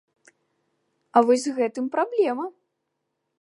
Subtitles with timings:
[1.15, 2.45] А вось з гэтым праблема!